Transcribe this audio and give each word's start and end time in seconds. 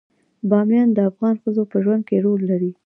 بامیان 0.49 0.89
د 0.93 0.99
افغان 1.09 1.35
ښځو 1.43 1.63
په 1.71 1.77
ژوند 1.83 2.03
کې 2.07 2.17
رول 2.25 2.41
لري. 2.51 2.71